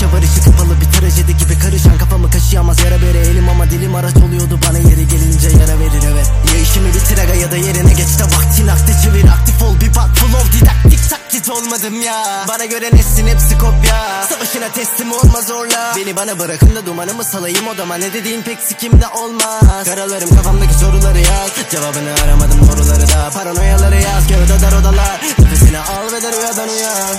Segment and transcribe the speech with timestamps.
[0.00, 3.18] çıkışa varışı kapalı bir trajedi gibi karışan kafamı kaşıyamaz yara bere.
[3.18, 6.26] Elim ama dilim araç oluyordu bana yeri gelince yara verir evet.
[6.54, 9.94] Ya işimi bitir aga ya da yerine geç de vaktin aktı çevir aktif ol bir
[9.94, 12.44] bak full of didaktik taklit olmadım ya.
[12.48, 14.26] Bana göre nesin hepsi kopya.
[14.28, 15.92] Savaşına teslim olma zorla.
[15.96, 17.94] Beni bana bırakın da dumanımı salayım odama.
[17.94, 19.84] Ne dediğin pek sikimde olmaz.
[19.84, 21.50] Karalarım kafamdaki soruları yaz.
[21.70, 23.30] Cevabını aramadım doğruları da.
[23.34, 24.28] Paranoyaları yaz.
[24.28, 25.20] Kağıda dar odalar.
[25.38, 27.09] Nefesini al ve de rüyadan uyan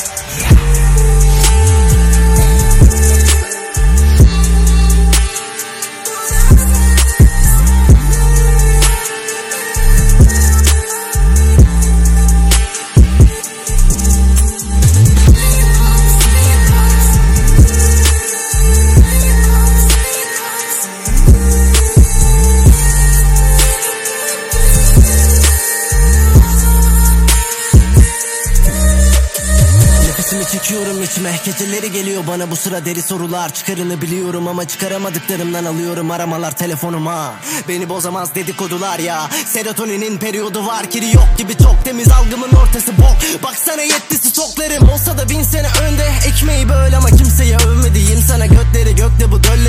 [30.62, 31.40] çekiyorum içime.
[31.46, 33.54] Geceleri geliyor bana bu sıra deri sorular.
[33.54, 37.34] Çıkarını biliyorum ama çıkaramadıklarımdan alıyorum aramalar telefonuma.
[37.68, 39.30] Beni bozamaz dedikodular ya.
[39.46, 40.90] Serotoninin periyodu var.
[40.90, 42.08] Kiri yok gibi çok temiz.
[42.12, 43.44] Algımın ortası bok.
[43.44, 46.08] Baksana yetti stoklarım olsa da bin sene önde.
[46.28, 48.46] Ekmeği böyle ama kimseye övmediğim sana.
[48.46, 49.61] Götleri gökte bu döllerin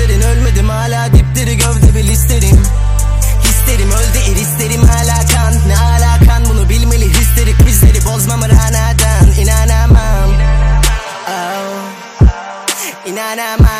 [13.33, 13.72] Panama